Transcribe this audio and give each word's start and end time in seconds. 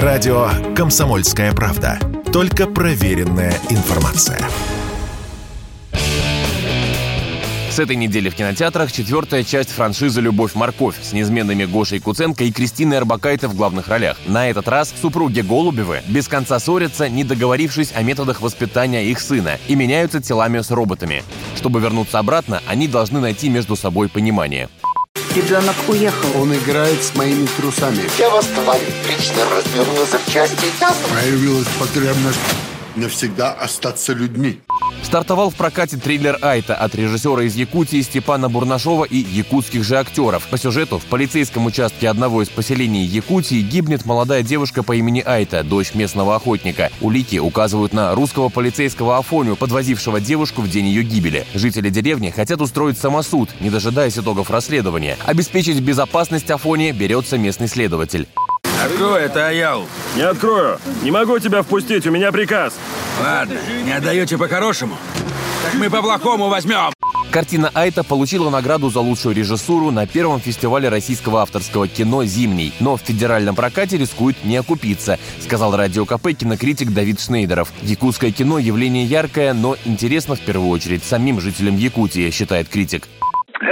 Радио 0.00 0.48
«Комсомольская 0.74 1.52
правда». 1.52 1.98
Только 2.32 2.66
проверенная 2.66 3.52
информация. 3.68 4.40
С 7.68 7.78
этой 7.78 7.96
недели 7.96 8.30
в 8.30 8.34
кинотеатрах 8.34 8.90
четвертая 8.90 9.44
часть 9.44 9.68
франшизы 9.68 10.22
«Любовь-морковь» 10.22 10.96
с 11.02 11.12
неизменными 11.12 11.66
Гошей 11.66 12.00
Куценко 12.00 12.42
и 12.44 12.52
Кристиной 12.52 12.96
Арбакайте 12.96 13.48
в 13.48 13.54
главных 13.54 13.88
ролях. 13.88 14.16
На 14.26 14.48
этот 14.48 14.66
раз 14.66 14.94
супруги 14.98 15.42
Голубевы 15.42 16.00
без 16.08 16.26
конца 16.26 16.58
ссорятся, 16.58 17.10
не 17.10 17.22
договорившись 17.22 17.92
о 17.94 18.02
методах 18.02 18.40
воспитания 18.40 19.04
их 19.04 19.20
сына, 19.20 19.58
и 19.68 19.74
меняются 19.74 20.22
телами 20.22 20.60
с 20.60 20.70
роботами. 20.70 21.22
Чтобы 21.54 21.80
вернуться 21.80 22.18
обратно, 22.18 22.62
они 22.66 22.88
должны 22.88 23.20
найти 23.20 23.50
между 23.50 23.76
собой 23.76 24.08
понимание. 24.08 24.70
Ребенок 25.34 25.76
уехал. 25.88 26.42
Он 26.42 26.54
играет 26.54 27.02
с 27.02 27.14
моими 27.14 27.46
трусами. 27.56 28.02
Я 28.18 28.28
вас, 28.28 28.46
товарищ, 28.54 28.82
лично 29.08 29.42
разберу 29.48 29.90
на 29.92 30.04
запчасти. 30.04 30.66
Появилась 31.10 31.68
потребность 31.78 32.38
навсегда 32.96 33.52
остаться 33.52 34.12
людьми. 34.12 34.60
Стартовал 35.02 35.50
в 35.50 35.56
прокате 35.56 35.96
триллер 35.96 36.38
«Айта» 36.40 36.74
от 36.74 36.94
режиссера 36.94 37.42
из 37.42 37.54
Якутии 37.54 38.00
Степана 38.00 38.48
Бурнашова 38.48 39.04
и 39.04 39.18
якутских 39.18 39.84
же 39.84 39.96
актеров. 39.98 40.46
По 40.48 40.56
сюжету 40.56 40.98
в 40.98 41.04
полицейском 41.04 41.66
участке 41.66 42.08
одного 42.08 42.42
из 42.42 42.48
поселений 42.48 43.04
Якутии 43.04 43.60
гибнет 43.60 44.06
молодая 44.06 44.42
девушка 44.42 44.82
по 44.82 44.94
имени 44.94 45.20
Айта, 45.20 45.64
дочь 45.64 45.94
местного 45.94 46.36
охотника. 46.36 46.90
Улики 47.00 47.38
указывают 47.38 47.92
на 47.92 48.14
русского 48.14 48.48
полицейского 48.48 49.18
Афоню, 49.18 49.56
подвозившего 49.56 50.20
девушку 50.20 50.62
в 50.62 50.70
день 50.70 50.86
ее 50.86 51.02
гибели. 51.02 51.46
Жители 51.52 51.90
деревни 51.90 52.30
хотят 52.30 52.60
устроить 52.60 52.96
самосуд, 52.96 53.50
не 53.60 53.70
дожидаясь 53.70 54.18
итогов 54.18 54.50
расследования. 54.50 55.18
Обеспечить 55.26 55.80
безопасность 55.80 56.50
Афоне 56.50 56.92
берется 56.92 57.36
местный 57.36 57.68
следователь. 57.68 58.28
Открой, 58.84 59.22
это 59.22 59.46
Аял. 59.46 59.86
Не 60.16 60.22
открою. 60.22 60.78
Не 61.02 61.10
могу 61.10 61.38
тебя 61.38 61.62
впустить, 61.62 62.06
у 62.06 62.10
меня 62.10 62.32
приказ. 62.32 62.74
Ладно, 63.20 63.58
не 63.84 63.92
отдаете 63.92 64.38
по-хорошему? 64.38 64.96
Так 65.62 65.74
мы 65.74 65.90
по-плохому 65.90 66.48
возьмем. 66.48 66.92
Картина 67.32 67.70
Айта 67.72 68.04
получила 68.04 68.50
награду 68.50 68.90
за 68.90 69.00
лучшую 69.00 69.34
режиссуру 69.34 69.90
на 69.90 70.06
первом 70.06 70.38
фестивале 70.38 70.90
российского 70.90 71.40
авторского 71.40 71.88
кино 71.88 72.26
«Зимний», 72.26 72.74
но 72.78 72.98
в 72.98 73.00
федеральном 73.00 73.54
прокате 73.54 73.96
рискует 73.96 74.44
не 74.44 74.58
окупиться, 74.58 75.18
сказал 75.40 75.74
радио 75.74 76.04
КП 76.04 76.32
кинокритик 76.38 76.90
Давид 76.92 77.20
Шнейдеров. 77.20 77.72
Якутское 77.80 78.32
кино– 78.32 78.58
явление 78.60 79.06
яркое, 79.06 79.54
но 79.54 79.76
интересно 79.86 80.34
в 80.34 80.40
первую 80.40 80.68
очередь 80.68 81.04
самим 81.04 81.40
жителям 81.40 81.78
Якутии, 81.78 82.30
считает 82.30 82.68
критик. 82.68 83.08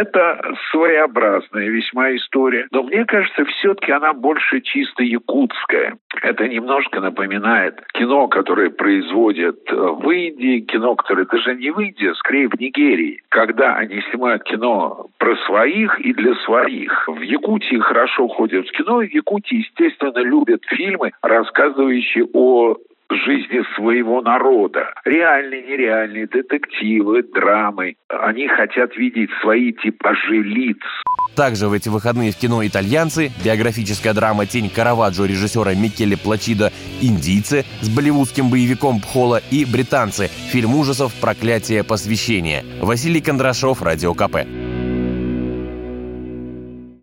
Это 0.01 0.41
своеобразная 0.70 1.69
весьма 1.69 2.17
история. 2.17 2.67
Но 2.70 2.84
мне 2.84 3.05
кажется, 3.05 3.45
все-таки 3.45 3.93
она 3.93 4.15
больше 4.15 4.62
чисто 4.62 5.03
якутская. 5.03 5.98
Это 6.23 6.48
немножко 6.48 7.01
напоминает 7.01 7.83
кино, 7.92 8.27
которое 8.29 8.70
производят 8.70 9.59
э, 9.70 9.75
в 9.75 10.11
Индии, 10.11 10.61
кино, 10.61 10.95
которое 10.95 11.27
даже 11.27 11.55
не 11.55 11.70
в 11.70 11.79
Индии, 11.81 12.09
а 12.09 12.15
скорее 12.15 12.48
в 12.48 12.59
Нигерии. 12.59 13.20
Когда 13.29 13.75
они 13.75 14.01
снимают 14.11 14.42
кино 14.45 15.09
про 15.19 15.37
своих 15.45 16.01
и 16.01 16.14
для 16.14 16.35
своих. 16.47 17.07
В 17.07 17.20
Якутии 17.20 17.77
хорошо 17.77 18.27
ходят 18.29 18.67
в 18.67 18.73
кино, 18.73 19.03
и 19.03 19.09
в 19.09 19.12
Якутии, 19.12 19.59
естественно, 19.59 20.20
любят 20.20 20.64
фильмы, 20.64 21.12
рассказывающие 21.20 22.27
о 22.33 22.77
жизни 23.11 23.62
своего 23.77 24.20
народа. 24.22 24.92
Реальные, 25.05 25.62
нереальные 25.62 26.27
детективы, 26.27 27.22
драмы. 27.22 27.97
Они 28.08 28.48
хотят 28.48 28.97
видеть 28.97 29.30
свои 29.42 29.72
типажи 29.72 30.42
лиц. 30.42 30.78
Также 31.36 31.69
в 31.69 31.72
эти 31.72 31.89
выходные 31.89 32.33
в 32.33 32.36
кино 32.36 32.67
«Итальянцы» 32.67 33.30
биографическая 33.44 34.12
драма 34.12 34.47
«Тень 34.47 34.69
Караваджо» 34.69 35.25
режиссера 35.25 35.75
Микеле 35.75 36.17
Плачидо 36.17 36.72
«Индийцы» 37.00 37.64
с 37.80 37.89
болливудским 37.89 38.50
боевиком 38.50 39.00
Пхола 39.00 39.41
и 39.50 39.64
«Британцы» 39.64 40.27
фильм 40.27 40.74
ужасов 40.74 41.12
«Проклятие 41.20 41.84
посвящения». 41.84 42.64
Василий 42.80 43.20
Кондрашов, 43.20 43.80
Радио 43.80 44.14
КП. 44.14 44.70